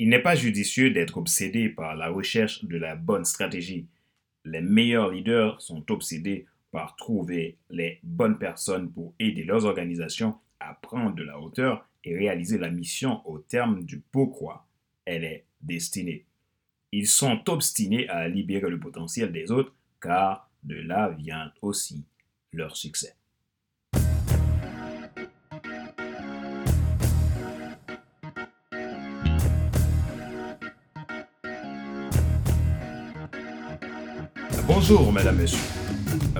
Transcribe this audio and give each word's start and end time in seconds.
Il 0.00 0.08
n'est 0.08 0.22
pas 0.22 0.34
judicieux 0.34 0.90
d'être 0.90 1.18
obsédé 1.18 1.68
par 1.68 1.94
la 1.94 2.08
recherche 2.08 2.64
de 2.64 2.76
la 2.76 2.96
bonne 2.96 3.24
stratégie. 3.24 3.86
Les 4.44 4.60
meilleurs 4.60 5.10
leaders 5.10 5.60
sont 5.60 5.90
obsédés 5.90 6.46
par 6.72 6.96
trouver 6.96 7.58
les 7.70 8.00
bonnes 8.02 8.38
personnes 8.38 8.90
pour 8.90 9.14
aider 9.20 9.44
leurs 9.44 9.64
organisations 9.64 10.36
à 10.58 10.74
prendre 10.74 11.14
de 11.14 11.22
la 11.22 11.38
hauteur 11.38 11.88
et 12.02 12.16
réaliser 12.16 12.58
la 12.58 12.70
mission 12.70 13.26
au 13.28 13.38
terme 13.38 13.84
du 13.84 14.00
pourquoi 14.00 14.66
elle 15.04 15.22
est 15.22 15.44
destinée. 15.60 16.26
Ils 16.90 17.06
sont 17.06 17.48
obstinés 17.48 18.08
à 18.08 18.28
libérer 18.28 18.70
le 18.70 18.80
potentiel 18.80 19.30
des 19.30 19.52
autres 19.52 19.74
car 20.00 20.50
de 20.64 20.74
là 20.74 21.10
vient 21.10 21.52
aussi 21.62 22.04
leur 22.52 22.76
succès. 22.76 23.14
Bonjour, 34.86 35.10
mesdames, 35.14 35.36
messieurs. 35.36 35.56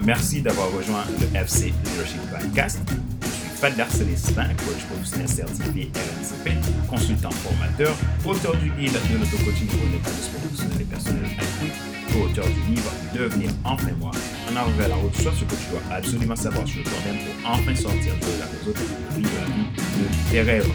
Merci 0.02 0.42
d'avoir 0.42 0.70
rejoint 0.70 1.02
le 1.18 1.34
FC 1.34 1.72
Leadership 1.82 2.20
Podcast. 2.30 2.78
Je 3.22 3.26
suis 3.26 3.56
Fadler 3.56 3.84
Célestin, 3.88 4.48
coach 4.66 4.84
professionnel 4.90 5.28
certifié 5.28 5.90
RNCP, 5.94 6.50
consultant 6.86 7.30
formateur, 7.30 7.96
auteur 8.22 8.54
du 8.56 8.68
guide 8.72 8.92
de 8.92 9.16
l'auto-coaching 9.16 9.66
pour 9.66 10.12
sport 10.12 10.40
professionnel 10.42 10.82
et 10.82 10.84
personnel 10.84 11.24
accru, 11.38 12.20
auteur 12.22 12.44
du 12.44 12.74
livre 12.74 12.92
Devenir 13.14 13.50
enfin 13.64 13.92
moi, 13.98 14.10
en 14.52 14.56
arrivant 14.56 14.84
à 14.84 14.88
la 14.88 14.96
route, 14.96 15.16
soit 15.16 15.32
ce 15.32 15.44
que 15.44 15.54
tu 15.54 15.70
dois 15.70 15.96
absolument 15.96 16.36
savoir 16.36 16.68
sur 16.68 16.82
toi-même 16.82 17.16
pour 17.24 17.50
enfin 17.50 17.74
sortir 17.74 18.12
de 18.12 18.40
la 18.40 18.44
réseau 18.44 18.74
et 18.78 19.20
vivre 19.20 19.30
la 19.40 19.54
vie 19.54 19.68
de 19.72 20.30
tes 20.30 20.42
rêves. 20.42 20.70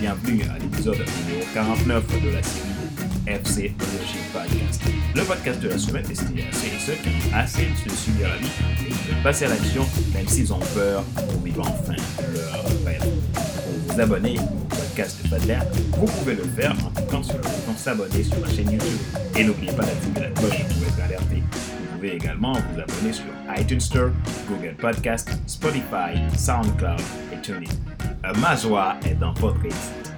Bienvenue 0.00 0.42
à 0.44 0.58
l'épisode 0.58 1.04
numéro 1.28 1.44
49 1.52 2.22
de 2.22 2.30
la 2.30 2.42
série 2.42 2.79
Le 5.14 5.22
podcast 5.22 5.60
de 5.60 5.68
la 5.68 5.78
semaine 5.78 6.02
destiné 6.02 6.42
à 6.42 6.48
et 6.48 6.78
ceux 6.80 6.94
qui 6.94 7.32
assez 7.32 7.66
de 7.66 7.90
se 7.90 7.96
subir 7.96 8.28
la 8.28 8.36
vie 8.36 8.48
et 8.88 9.14
de 9.14 9.22
passer 9.22 9.44
à 9.44 9.50
l'action, 9.50 9.86
même 10.12 10.26
s'ils 10.26 10.52
ont 10.52 10.58
peur 10.74 11.04
pour 11.14 11.40
vivre 11.40 11.60
enfin 11.60 11.94
leur 12.34 12.64
rêve. 12.84 13.04
Pour 13.32 13.94
vous 13.94 14.00
abonner 14.00 14.36
au 14.36 14.64
podcast 14.74 15.22
de 15.22 15.28
Fadler, 15.28 15.58
vous 15.92 16.06
pouvez 16.06 16.34
le 16.34 16.42
faire 16.42 16.74
en 16.84 16.90
cliquant 16.90 17.22
sur 17.22 17.36
le 17.36 17.42
bouton 17.42 17.76
s'abonner 17.76 18.24
sur 18.24 18.40
ma 18.40 18.48
chaîne 18.48 18.72
YouTube. 18.72 18.98
Et 19.36 19.44
n'oubliez 19.44 19.72
pas 19.72 19.84
d'activer 19.84 20.20
la 20.22 20.30
cloche 20.30 20.64
pour 20.64 20.88
être 20.88 21.04
alerté. 21.04 21.36
Vous 21.36 21.94
pouvez 21.94 22.14
également 22.16 22.54
vous 22.54 22.80
abonner 22.80 23.12
sur 23.12 23.26
iTunes 23.56 23.80
Store, 23.80 24.10
Google 24.48 24.74
Podcast, 24.76 25.30
Spotify, 25.46 26.18
SoundCloud 26.36 27.00
et 27.32 27.40
TuneIn. 27.42 27.70
Ma 28.40 28.56
joie 28.56 28.96
est 29.06 29.14
dans 29.14 29.32
votre 29.34 29.60
réussite. 29.60 30.10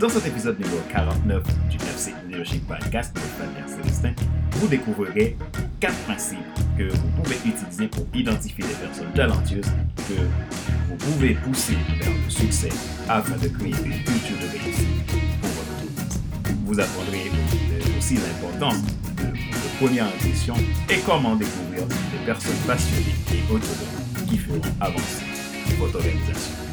Dans 0.00 0.08
cet 0.08 0.26
épisode 0.26 0.58
numéro 0.58 0.80
49 0.92 1.44
du 1.70 1.76
FC 1.76 2.12
Podcast 2.44 3.14
de 3.14 3.20
Fabien 3.20 3.66
Célestin, 3.66 4.12
vous 4.52 4.68
découvrirez 4.68 5.38
quatre 5.80 5.96
principes 6.04 6.38
que 6.76 6.82
vous 6.84 7.08
pouvez 7.22 7.36
utiliser 7.46 7.88
pour 7.88 8.06
identifier 8.14 8.62
des 8.62 8.74
personnes 8.74 9.12
talentueuses 9.14 9.72
que 9.96 10.20
vous 10.88 10.96
pouvez 10.96 11.34
pousser 11.34 11.76
vers 11.98 12.10
le 12.10 12.30
succès 12.30 12.68
afin 13.08 13.36
de 13.38 13.48
créer 13.48 13.70
une 13.70 14.04
culture 14.04 14.36
de 14.36 14.52
réussite 14.52 15.06
pour 15.40 15.48
votre 15.48 15.72
entreprise. 15.72 16.20
Vous 16.66 16.78
apprendrez 16.78 17.30
aussi 17.98 18.16
l'importance 18.16 18.82
de 18.82 19.22
votre 19.22 19.76
première 19.78 20.04
impression 20.04 20.54
et 20.90 20.98
comment 21.06 21.36
découvrir 21.36 21.86
des 21.86 22.26
personnes 22.26 22.52
passionnées 22.66 23.14
et 23.32 23.50
autonomes 23.50 24.26
qui 24.28 24.36
feront 24.36 24.60
avancer 24.80 25.24
votre 25.78 25.96
organisation. 25.96 26.65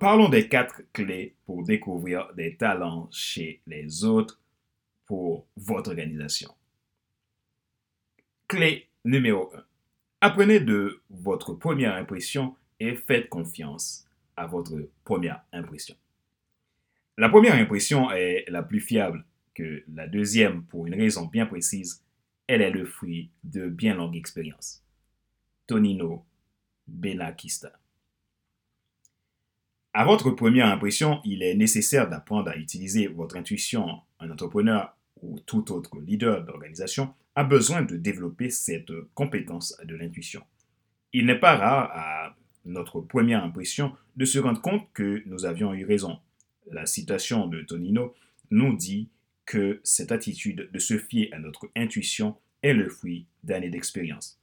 Parlons 0.00 0.28
des 0.28 0.48
quatre 0.48 0.82
clés 0.92 1.34
pour 1.46 1.62
découvrir 1.62 2.32
des 2.34 2.56
talents 2.56 3.08
chez 3.10 3.62
les 3.66 4.04
autres 4.04 4.38
pour 5.06 5.46
votre 5.56 5.90
organisation. 5.90 6.50
Clé 8.48 8.88
numéro 9.04 9.50
1. 9.54 9.64
Apprenez 10.20 10.60
de 10.60 11.00
votre 11.08 11.54
première 11.54 11.94
impression 11.94 12.56
et 12.78 12.94
faites 12.94 13.28
confiance 13.28 14.06
à 14.36 14.46
votre 14.46 14.88
première 15.04 15.42
impression. 15.52 15.96
La 17.16 17.28
première 17.28 17.54
impression 17.54 18.10
est 18.10 18.44
la 18.48 18.62
plus 18.62 18.80
fiable 18.80 19.24
que 19.54 19.82
la 19.94 20.06
deuxième 20.06 20.64
pour 20.64 20.86
une 20.86 20.94
raison 20.94 21.26
bien 21.26 21.46
précise. 21.46 22.04
Elle 22.46 22.60
est 22.60 22.70
le 22.70 22.84
fruit 22.84 23.30
de 23.44 23.68
bien 23.68 23.94
longues 23.94 24.16
expériences. 24.16 24.84
Tonino 25.66 26.24
Benakista. 26.86 27.72
À 29.98 30.04
votre 30.04 30.30
première 30.30 30.66
impression, 30.66 31.22
il 31.24 31.42
est 31.42 31.54
nécessaire 31.54 32.10
d'apprendre 32.10 32.50
à 32.50 32.56
utiliser 32.58 33.06
votre 33.06 33.34
intuition. 33.38 34.02
Un 34.20 34.30
entrepreneur 34.30 34.94
ou 35.22 35.40
tout 35.40 35.72
autre 35.72 35.98
leader 36.00 36.44
d'organisation 36.44 37.14
a 37.34 37.44
besoin 37.44 37.80
de 37.80 37.96
développer 37.96 38.50
cette 38.50 38.92
compétence 39.14 39.74
de 39.82 39.96
l'intuition. 39.96 40.42
Il 41.14 41.24
n'est 41.24 41.40
pas 41.40 41.56
rare 41.56 41.90
à 41.94 42.36
notre 42.66 43.00
première 43.00 43.42
impression 43.42 43.96
de 44.16 44.26
se 44.26 44.38
rendre 44.38 44.60
compte 44.60 44.86
que 44.92 45.22
nous 45.24 45.46
avions 45.46 45.72
eu 45.72 45.86
raison. 45.86 46.18
La 46.70 46.84
citation 46.84 47.46
de 47.46 47.62
Tonino 47.62 48.12
nous 48.50 48.76
dit 48.76 49.08
que 49.46 49.80
cette 49.82 50.12
attitude 50.12 50.68
de 50.70 50.78
se 50.78 50.98
fier 50.98 51.32
à 51.32 51.38
notre 51.38 51.70
intuition 51.74 52.36
est 52.62 52.74
le 52.74 52.90
fruit 52.90 53.24
d'années 53.44 53.70
d'expérience. 53.70 54.38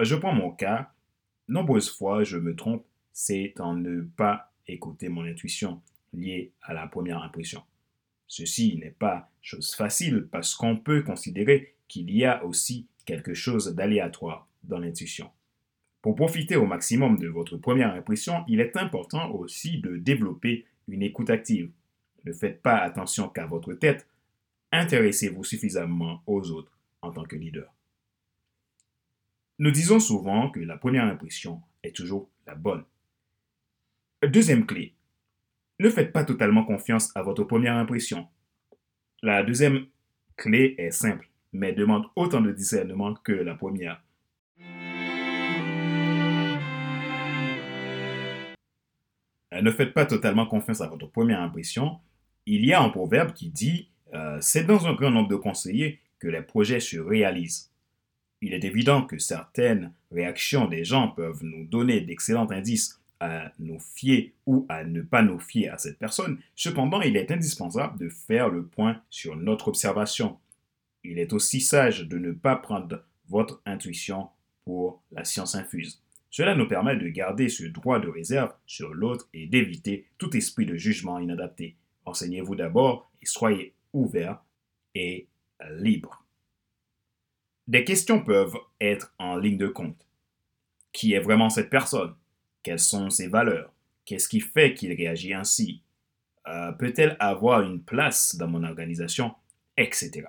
Je 0.00 0.14
prends 0.14 0.32
mon 0.32 0.52
cas. 0.52 0.90
Nombreuses 1.48 1.90
fois, 1.90 2.24
je 2.24 2.38
me 2.38 2.56
trompe, 2.56 2.86
c'est 3.12 3.52
en 3.60 3.74
ne 3.74 4.00
pas 4.00 4.54
écouter 4.66 5.08
mon 5.08 5.24
intuition 5.24 5.80
liée 6.12 6.52
à 6.62 6.74
la 6.74 6.86
première 6.86 7.22
impression. 7.22 7.62
Ceci 8.26 8.76
n'est 8.78 8.90
pas 8.90 9.30
chose 9.40 9.74
facile 9.74 10.28
parce 10.30 10.54
qu'on 10.54 10.76
peut 10.76 11.02
considérer 11.02 11.74
qu'il 11.88 12.10
y 12.10 12.24
a 12.24 12.44
aussi 12.44 12.86
quelque 13.04 13.34
chose 13.34 13.74
d'aléatoire 13.74 14.48
dans 14.64 14.78
l'intuition. 14.78 15.30
Pour 16.02 16.16
profiter 16.16 16.56
au 16.56 16.66
maximum 16.66 17.18
de 17.18 17.28
votre 17.28 17.56
première 17.56 17.94
impression, 17.94 18.44
il 18.48 18.60
est 18.60 18.76
important 18.76 19.30
aussi 19.32 19.78
de 19.80 19.96
développer 19.96 20.66
une 20.88 21.02
écoute 21.02 21.30
active. 21.30 21.70
Ne 22.24 22.32
faites 22.32 22.62
pas 22.62 22.78
attention 22.78 23.28
qu'à 23.28 23.46
votre 23.46 23.74
tête, 23.74 24.06
intéressez-vous 24.72 25.44
suffisamment 25.44 26.22
aux 26.26 26.50
autres 26.50 26.76
en 27.02 27.12
tant 27.12 27.24
que 27.24 27.36
leader. 27.36 27.72
Nous 29.58 29.70
disons 29.70 30.00
souvent 30.00 30.50
que 30.50 30.60
la 30.60 30.76
première 30.76 31.04
impression 31.04 31.62
est 31.82 31.94
toujours 31.94 32.28
la 32.46 32.54
bonne. 32.54 32.84
Deuxième 34.26 34.66
clé. 34.66 34.92
Ne 35.78 35.88
faites 35.88 36.12
pas 36.12 36.24
totalement 36.24 36.64
confiance 36.64 37.12
à 37.14 37.22
votre 37.22 37.44
première 37.44 37.76
impression. 37.76 38.26
La 39.22 39.44
deuxième 39.44 39.86
clé 40.36 40.74
est 40.78 40.90
simple, 40.90 41.28
mais 41.52 41.72
demande 41.72 42.06
autant 42.16 42.40
de 42.40 42.50
discernement 42.50 43.14
que 43.14 43.32
la 43.32 43.54
première. 43.54 44.02
Ne 49.52 49.70
faites 49.70 49.94
pas 49.94 50.06
totalement 50.06 50.46
confiance 50.46 50.80
à 50.80 50.88
votre 50.88 51.06
première 51.06 51.40
impression. 51.40 52.00
Il 52.46 52.64
y 52.66 52.72
a 52.72 52.82
un 52.82 52.88
proverbe 52.88 53.32
qui 53.32 53.50
dit 53.50 53.90
euh, 54.12 54.38
C'est 54.40 54.64
dans 54.64 54.88
un 54.88 54.94
grand 54.94 55.10
nombre 55.10 55.28
de 55.28 55.36
conseillers 55.36 56.00
que 56.18 56.26
les 56.26 56.42
projets 56.42 56.80
se 56.80 56.98
réalisent. 56.98 57.70
Il 58.42 58.54
est 58.54 58.64
évident 58.64 59.02
que 59.02 59.18
certaines 59.18 59.92
réactions 60.10 60.66
des 60.66 60.84
gens 60.84 61.08
peuvent 61.08 61.44
nous 61.44 61.64
donner 61.64 62.00
d'excellents 62.00 62.50
indices 62.50 63.00
à 63.20 63.52
nous 63.58 63.78
fier 63.78 64.32
ou 64.46 64.66
à 64.68 64.84
ne 64.84 65.02
pas 65.02 65.22
nous 65.22 65.38
fier 65.38 65.70
à 65.70 65.78
cette 65.78 65.98
personne. 65.98 66.38
Cependant, 66.54 67.00
il 67.00 67.16
est 67.16 67.30
indispensable 67.30 67.98
de 67.98 68.08
faire 68.08 68.48
le 68.48 68.64
point 68.64 69.00
sur 69.10 69.36
notre 69.36 69.68
observation. 69.68 70.38
Il 71.04 71.18
est 71.18 71.32
aussi 71.32 71.60
sage 71.60 72.00
de 72.00 72.18
ne 72.18 72.32
pas 72.32 72.56
prendre 72.56 73.04
votre 73.28 73.62
intuition 73.64 74.28
pour 74.64 75.02
la 75.12 75.24
science 75.24 75.54
infuse. 75.54 76.02
Cela 76.30 76.54
nous 76.54 76.68
permet 76.68 76.96
de 76.96 77.08
garder 77.08 77.48
ce 77.48 77.64
droit 77.64 77.98
de 77.98 78.08
réserve 78.08 78.52
sur 78.66 78.92
l'autre 78.92 79.28
et 79.32 79.46
d'éviter 79.46 80.06
tout 80.18 80.36
esprit 80.36 80.66
de 80.66 80.76
jugement 80.76 81.18
inadapté. 81.18 81.76
Enseignez-vous 82.04 82.56
d'abord 82.56 83.10
et 83.22 83.26
soyez 83.26 83.74
ouvert 83.92 84.42
et 84.94 85.28
libre. 85.78 86.24
Des 87.68 87.84
questions 87.84 88.22
peuvent 88.22 88.56
être 88.80 89.14
en 89.18 89.36
ligne 89.36 89.56
de 89.56 89.68
compte. 89.68 90.06
Qui 90.92 91.14
est 91.14 91.20
vraiment 91.20 91.50
cette 91.50 91.70
personne? 91.70 92.14
Quelles 92.66 92.80
sont 92.80 93.10
ses 93.10 93.28
valeurs? 93.28 93.72
Qu'est-ce 94.04 94.28
qui 94.28 94.40
fait 94.40 94.74
qu'il 94.74 94.92
réagit 94.92 95.32
ainsi? 95.32 95.82
Euh, 96.48 96.72
Peut-elle 96.72 97.16
avoir 97.20 97.62
une 97.62 97.80
place 97.80 98.34
dans 98.34 98.48
mon 98.48 98.64
organisation? 98.64 99.36
Etc. 99.76 100.24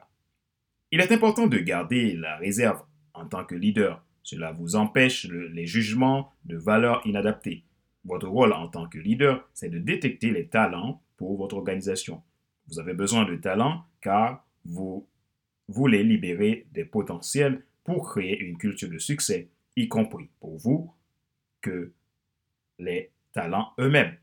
Il 0.92 1.00
est 1.00 1.12
important 1.12 1.48
de 1.48 1.58
garder 1.58 2.14
la 2.14 2.38
réserve 2.38 2.84
en 3.16 3.26
tant 3.26 3.44
que 3.44 3.56
leader. 3.56 4.06
Cela 4.22 4.52
vous 4.52 4.76
empêche 4.76 5.26
les 5.26 5.66
jugements 5.66 6.32
de 6.46 6.58
valeurs 6.58 7.02
inadaptées. 7.08 7.64
Votre 8.06 8.28
rôle 8.28 8.54
en 8.54 8.68
tant 8.68 8.88
que 8.88 9.00
leader, 9.00 9.50
c'est 9.56 9.70
de 9.70 9.80
détecter 9.80 10.30
les 10.30 10.46
talents 10.46 11.02
pour 11.18 11.38
votre 11.38 11.56
organisation. 11.56 12.22
Vous 12.68 12.78
avez 12.80 12.94
besoin 12.94 13.26
de 13.26 13.36
talents 13.36 13.84
car 14.00 14.46
vous 14.64 15.08
voulez 15.70 16.04
libérer 16.04 16.68
des 16.72 16.86
potentiels 16.86 17.66
pour 17.84 18.08
créer 18.08 18.40
une 18.40 18.60
culture 18.60 18.92
de 18.92 19.00
succès, 19.00 19.50
y 19.76 19.88
compris 19.88 20.30
pour 20.40 20.56
vous 20.58 20.94
que 21.62 21.94
les 22.80 23.12
talents 23.34 23.74
eux-mêmes. 23.80 24.16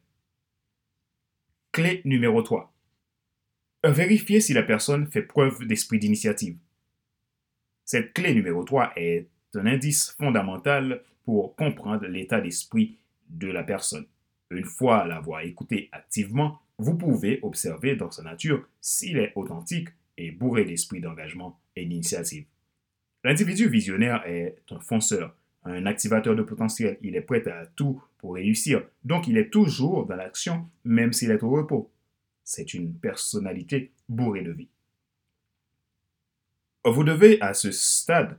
Clé 1.73 2.03
numéro 2.05 2.43
3. 2.43 2.73
Vérifiez 3.85 4.41
si 4.41 4.55
la 4.55 4.63
personne 4.63 5.07
fait 5.07 5.23
preuve 5.23 5.67
d'esprit 5.67 5.99
d'initiative. 5.99 6.57
Cette 7.85 8.13
clé 8.15 8.35
numéro 8.35 8.65
3 8.65 8.93
est 8.97 9.29
un 9.55 9.67
indice 9.67 10.13
fondamental 10.13 11.03
pour 11.25 11.55
comprendre 11.57 12.07
l'état 12.07 12.41
d'esprit 12.41 12.99
de 13.29 13.49
la 13.49 13.63
personne. 13.63 14.07
Une 14.51 14.65
fois 14.65 15.07
l'avoir 15.07 15.41
écouté 15.41 15.89
activement, 15.93 16.61
vous 16.79 16.97
pouvez 16.97 17.41
observer 17.43 17.97
dans 17.97 18.11
sa 18.11 18.23
nature 18.23 18.67
s'il 18.81 19.19
est 19.19 19.33
authentique 19.37 19.89
et 20.17 20.31
bourré 20.31 20.65
d'esprit 20.65 21.01
d'engagement 21.01 21.61
et 21.77 21.85
d'initiative. 21.85 22.47
L'individu 23.23 23.69
visionnaire 23.69 24.23
est 24.27 24.57
un 24.71 24.81
fonceur, 24.81 25.37
un 25.65 25.87
activateur 25.87 26.37
de 26.37 26.43
potentiel. 26.43 26.99
Il 27.03 27.17
est 27.17 27.21
prêt 27.21 27.47
à 27.49 27.67
tout 27.67 28.03
pour 28.19 28.35
réussir. 28.35 28.83
Donc, 29.05 29.27
il 29.29 29.39
est 29.39 29.51
toujours 29.51 30.07
dans 30.07 30.17
l'action, 30.17 30.69
même 30.85 31.13
s'il 31.13 31.31
est 31.31 31.43
au 31.43 31.51
repos. 31.51 31.91
C'est 32.45 32.75
une 32.75 32.95
personnalité 32.95 33.93
bourrée 34.09 34.43
de 34.43 34.53
vie. 34.53 34.69
Vous 36.85 37.05
devez, 37.05 37.41
à 37.41 37.55
ce 37.55 37.71
stade, 37.71 38.39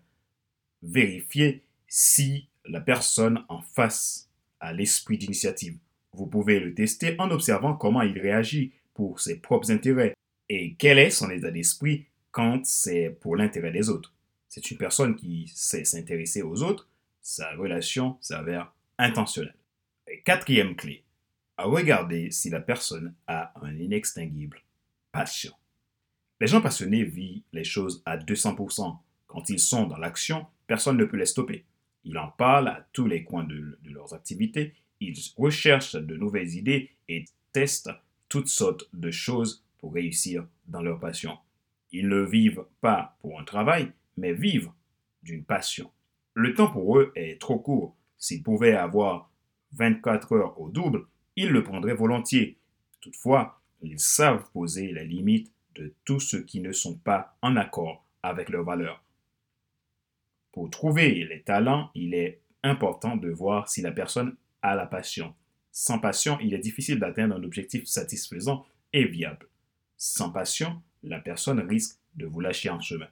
vérifier 0.84 1.64
si 1.88 2.48
la 2.66 2.80
personne 2.80 3.44
en 3.50 3.62
face 3.62 4.30
a 4.60 4.72
l'esprit 4.74 5.18
d'initiative. 5.18 5.78
Vous 6.14 6.28
pouvez 6.28 6.60
le 6.60 6.74
tester 6.74 7.16
en 7.20 7.32
observant 7.32 7.74
comment 7.74 8.04
il 8.04 8.20
réagit 8.20 8.74
pour 8.94 9.20
ses 9.20 9.40
propres 9.40 9.72
intérêts 9.72 10.14
et 10.50 10.76
quel 10.76 11.00
est 11.00 11.10
son 11.10 11.30
état 11.30 11.52
d'esprit 11.52 12.06
quand 12.32 12.66
c'est 12.66 13.18
pour 13.22 13.36
l'intérêt 13.36 13.72
des 13.72 13.90
autres. 13.90 14.14
C'est 14.48 14.72
une 14.72 14.78
personne 14.78 15.16
qui 15.16 15.52
sait 15.54 15.84
s'intéresser 15.84 16.42
aux 16.42 16.64
autres, 16.64 16.88
sa 17.26 17.56
relation 17.56 18.20
s'avère 18.22 18.72
intentionnelle. 19.00 19.58
quatrième 20.26 20.76
clé, 20.76 21.04
à 21.58 21.64
regarder 21.64 22.30
si 22.30 22.52
la 22.52 22.60
personne 22.60 23.16
a 23.26 23.52
un 23.66 23.76
inextinguible 23.76 24.62
passion. 25.12 25.52
Les 26.40 26.46
gens 26.46 26.62
passionnés 26.62 27.04
vivent 27.04 27.42
les 27.52 27.64
choses 27.64 28.04
à 28.06 28.18
200%. 28.18 29.00
Quand 29.26 29.50
ils 29.50 29.60
sont 29.60 29.88
dans 29.88 29.98
l'action, 29.98 30.46
personne 30.68 30.98
ne 30.98 31.06
peut 31.06 31.18
les 31.18 31.26
stopper. 31.26 31.66
Ils 32.04 32.20
en 32.20 32.28
parlent 32.28 32.68
à 32.68 32.88
tous 32.94 33.08
les 33.08 33.24
coins 33.24 33.44
de, 33.44 33.80
de 33.82 33.90
leurs 33.90 34.14
activités, 34.14 34.76
ils 35.00 35.18
recherchent 35.36 35.96
de 35.96 36.16
nouvelles 36.16 36.54
idées 36.54 36.92
et 37.10 37.26
testent 37.52 37.90
toutes 38.30 38.50
sortes 38.50 38.88
de 38.94 39.10
choses 39.10 39.66
pour 39.80 39.96
réussir 39.96 40.46
dans 40.68 40.84
leur 40.84 41.00
passion. 41.00 41.40
Ils 41.92 42.08
ne 42.08 42.22
vivent 42.22 42.66
pas 42.82 43.18
pour 43.20 43.40
un 43.40 43.44
travail, 43.44 43.92
mais 44.16 44.34
vivent 44.34 44.72
d'une 45.24 45.44
passion. 45.44 45.90
Le 46.36 46.54
temps 46.54 46.70
pour 46.70 47.00
eux 47.00 47.14
est 47.16 47.40
trop 47.40 47.58
court. 47.58 47.96
S'ils 48.18 48.44
pouvaient 48.44 48.76
avoir 48.76 49.32
24 49.72 50.34
heures 50.34 50.60
au 50.60 50.70
double, 50.70 51.06
ils 51.38 51.50
le 51.50 51.64
prendraient 51.64 51.96
volontiers. 51.96 52.58
Toutefois, 53.00 53.62
ils 53.82 54.00
savent 54.00 54.50
poser 54.52 54.92
les 54.92 55.06
limites 55.06 55.52
de 55.76 55.94
tous 56.04 56.20
ceux 56.20 56.44
qui 56.44 56.60
ne 56.60 56.74
sont 56.74 56.98
pas 56.98 57.38
en 57.42 57.56
accord 57.56 58.06
avec 58.22 58.50
leurs 58.50 58.66
valeurs. 58.66 59.02
Pour 60.52 60.70
trouver 60.70 61.24
les 61.24 61.42
talents, 61.42 61.90
il 61.96 62.14
est 62.14 62.42
important 62.64 63.16
de 63.16 63.30
voir 63.30 63.70
si 63.70 63.82
la 63.82 63.92
personne 63.92 64.36
a 64.62 64.76
la 64.76 64.86
passion. 64.86 65.34
Sans 65.72 66.00
passion, 66.00 66.38
il 66.42 66.54
est 66.54 66.60
difficile 66.60 67.00
d'atteindre 67.00 67.36
un 67.36 67.44
objectif 67.44 67.86
satisfaisant 67.86 68.66
et 68.92 69.06
viable. 69.06 69.48
Sans 69.98 70.32
passion, 70.32 70.82
la 71.04 71.20
personne 71.20 71.60
risque 71.62 71.98
de 72.16 72.26
vous 72.26 72.42
lâcher 72.42 72.70
en 72.70 72.80
chemin. 72.82 73.08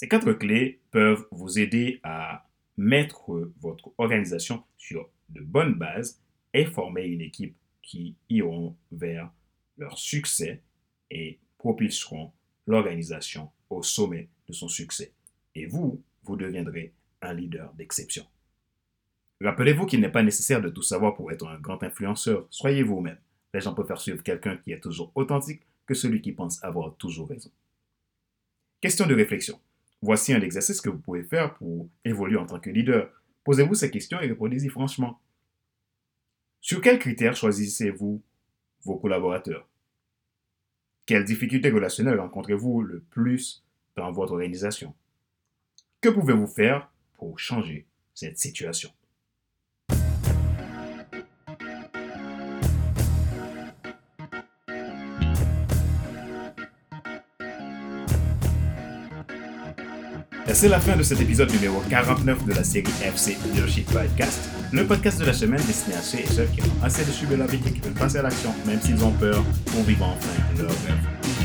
Ces 0.00 0.08
quatre 0.08 0.32
clés 0.32 0.80
peuvent 0.92 1.26
vous 1.30 1.58
aider 1.58 2.00
à 2.04 2.48
mettre 2.78 3.52
votre 3.60 3.92
organisation 3.98 4.64
sur 4.78 5.10
de 5.28 5.42
bonnes 5.42 5.74
bases 5.74 6.18
et 6.54 6.64
former 6.64 7.04
une 7.04 7.20
équipe 7.20 7.54
qui 7.82 8.16
iront 8.30 8.74
vers 8.92 9.30
leur 9.76 9.98
succès 9.98 10.62
et 11.10 11.38
propulseront 11.58 12.32
l'organisation 12.66 13.50
au 13.68 13.82
sommet 13.82 14.30
de 14.48 14.54
son 14.54 14.68
succès. 14.68 15.12
Et 15.54 15.66
vous, 15.66 16.02
vous 16.22 16.36
deviendrez 16.36 16.94
un 17.20 17.34
leader 17.34 17.70
d'exception. 17.74 18.24
Rappelez-vous 19.42 19.84
qu'il 19.84 20.00
n'est 20.00 20.08
pas 20.08 20.22
nécessaire 20.22 20.62
de 20.62 20.70
tout 20.70 20.80
savoir 20.80 21.14
pour 21.14 21.30
être 21.30 21.46
un 21.46 21.60
grand 21.60 21.82
influenceur. 21.82 22.46
Soyez 22.48 22.82
vous-même. 22.82 23.18
Les 23.52 23.60
gens 23.60 23.74
préfèrent 23.74 24.00
suivre 24.00 24.22
quelqu'un 24.22 24.56
qui 24.56 24.72
est 24.72 24.80
toujours 24.80 25.12
authentique 25.14 25.60
que 25.84 25.92
celui 25.92 26.22
qui 26.22 26.32
pense 26.32 26.64
avoir 26.64 26.96
toujours 26.96 27.28
raison. 27.28 27.50
Question 28.80 29.06
de 29.06 29.14
réflexion. 29.14 29.60
Voici 30.02 30.32
un 30.32 30.40
exercice 30.40 30.80
que 30.80 30.88
vous 30.88 30.98
pouvez 30.98 31.22
faire 31.24 31.54
pour 31.54 31.88
évoluer 32.04 32.36
en 32.36 32.46
tant 32.46 32.58
que 32.58 32.70
leader. 32.70 33.12
Posez-vous 33.44 33.74
ces 33.74 33.90
questions 33.90 34.20
et 34.20 34.26
répondez-y 34.26 34.68
franchement. 34.68 35.20
Sur 36.60 36.80
quels 36.80 36.98
critères 36.98 37.36
choisissez-vous 37.36 38.22
vos 38.84 38.98
collaborateurs? 38.98 39.68
Quelles 41.06 41.24
difficultés 41.24 41.70
relationnelles 41.70 42.20
rencontrez-vous 42.20 42.82
le 42.82 43.00
plus 43.00 43.64
dans 43.96 44.10
votre 44.12 44.32
organisation? 44.32 44.94
Que 46.00 46.08
pouvez-vous 46.08 46.46
faire 46.46 46.90
pour 47.14 47.38
changer 47.38 47.86
cette 48.14 48.38
situation? 48.38 48.90
C'est 60.52 60.68
la 60.68 60.80
fin 60.80 60.96
de 60.96 61.02
cet 61.02 61.20
épisode 61.20 61.50
numéro 61.52 61.80
49 61.88 62.44
de 62.44 62.52
la 62.52 62.64
série 62.64 62.90
FC 63.04 63.36
Leadership 63.46 63.86
Podcast, 63.92 64.50
le 64.72 64.84
podcast 64.84 65.20
de 65.20 65.24
la 65.24 65.32
semaine 65.32 65.62
destiné 65.64 65.96
à 65.96 66.02
ceux 66.02 66.18
et 66.18 66.26
celles 66.26 66.50
qui 66.50 66.60
ont 66.62 66.84
assez 66.84 67.04
de 67.04 67.10
subir 67.12 67.38
la 67.38 67.46
vie 67.46 67.60
et 67.64 67.70
qui 67.70 67.80
veulent 67.80 67.94
passer 67.94 68.18
à 68.18 68.22
l'action, 68.22 68.52
même 68.66 68.80
s'ils 68.80 69.02
ont 69.04 69.12
peur, 69.12 69.42
pour 69.66 69.82
vivre 69.84 70.04
enfin 70.04 70.28
leur 70.58 70.68
rêve. 70.68 70.98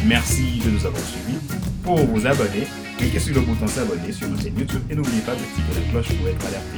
Merci 0.06 0.60
de 0.66 0.72
nous 0.72 0.86
avoir 0.86 1.02
suivis. 1.04 1.38
Pour 1.84 1.98
vous 1.98 2.26
abonner, 2.26 2.68
cliquez 2.98 3.20
sur 3.20 3.36
le 3.36 3.42
bouton 3.42 3.68
s'abonner 3.68 4.12
sur 4.12 4.28
notre 4.28 4.42
chaîne 4.42 4.58
YouTube 4.58 4.82
et 4.90 4.96
n'oubliez 4.96 5.22
pas 5.22 5.34
d'activer 5.34 5.86
la 5.86 5.92
cloche 5.92 6.18
pour 6.18 6.28
être 6.28 6.48
alerté. 6.48 6.78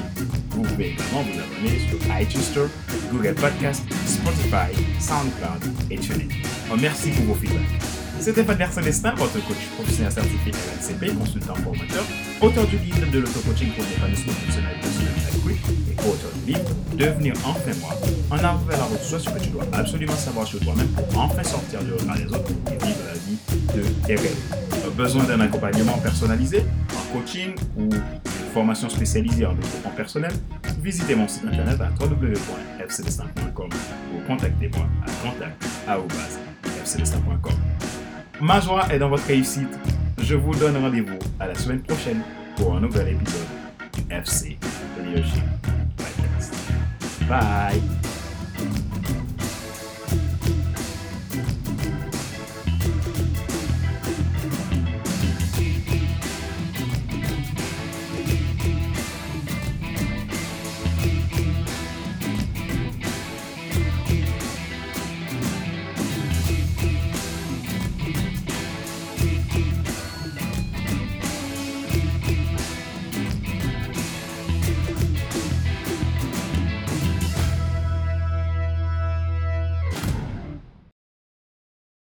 Vous 0.52 0.62
pouvez 0.64 0.92
également 0.92 1.24
vous 1.24 1.40
abonner 1.40 1.80
sur 1.90 2.22
iTunes 2.22 2.42
Store, 2.42 2.70
Google 3.12 3.36
Podcast, 3.36 3.84
Spotify, 4.06 4.76
SoundCloud 5.00 5.74
et 5.90 5.98
TuneIn. 5.98 6.28
merci 6.80 7.10
pour 7.12 7.26
vos 7.26 7.36
feedbacks. 7.36 7.97
C'était 8.20 8.44
Fadler 8.44 8.66
Célestin, 8.72 9.14
votre 9.16 9.34
coach 9.48 9.68
professionnel 9.76 10.12
certifié 10.12 10.52
RNCP, 10.52 11.18
consultant 11.18 11.56
formateur, 11.56 12.04
auteur 12.42 12.68
du 12.68 12.78
livre 12.78 13.10
de 13.12 13.20
l'auto-coaching 13.20 13.72
pour 13.74 13.86
l'épanouissement 13.86 14.34
professionnel 14.34 14.76
personnel 14.82 15.14
et 15.90 15.94
auteur 16.02 16.32
du 16.36 16.52
livre 16.52 16.66
Devenir 16.96 17.34
enfin 17.46 17.72
moi, 17.80 17.94
en 18.32 18.38
avant 18.38 18.58
vers 18.66 18.80
la 18.80 18.88
ce 18.98 19.30
que 19.30 19.40
tu 19.40 19.50
dois 19.50 19.64
absolument 19.72 20.16
savoir 20.16 20.48
sur 20.48 20.60
toi-même 20.60 20.88
pour 20.88 21.20
enfin 21.20 21.44
sortir 21.44 21.84
du 21.84 21.94
regard 21.94 22.16
des 22.18 22.26
autres 22.26 22.52
et 22.68 22.78
vivre 22.86 23.04
la 23.06 23.14
vie 23.14 23.38
de 23.76 23.84
tes 24.06 24.16
rêves. 24.16 24.36
Besoin 24.96 25.24
d'un 25.26 25.40
accompagnement 25.42 25.98
personnalisé, 26.00 26.64
en 26.94 27.04
coaching 27.14 27.54
ou 27.78 27.90
formation 28.54 28.90
spécialisée 28.90 29.46
en 29.46 29.54
développement 29.54 29.92
personnel, 29.96 30.32
visitez 30.82 31.14
mon 31.16 31.28
site 31.28 31.46
internet 31.46 31.80
à 31.82 31.90
www.fcdestin.com 32.04 33.70
ou 34.16 34.20
contactez-moi 34.28 34.88
à 35.06 35.12
contact.fcdestin.com. 35.88 37.54
Ma 38.42 38.60
joie 38.60 38.86
est 38.94 39.00
dans 39.00 39.10
votre 39.10 39.26
réussite. 39.26 39.80
Je 40.22 40.36
vous 40.36 40.54
donne 40.54 40.78
rendez-vous 40.78 41.18
à 41.40 41.48
la 41.48 41.56
semaine 41.56 41.82
prochaine 41.82 42.22
pour 42.56 42.76
un 42.76 42.80
nouvel 42.80 43.10
épisode 43.10 43.48
du 43.94 44.14
FC 44.14 44.58
Leadership 45.04 45.44
Podcast. 45.98 46.54
Bye! 47.28 47.97